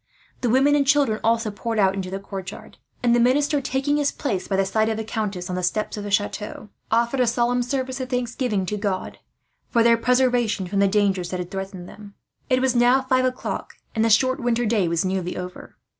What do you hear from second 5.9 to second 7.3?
of the chateau, a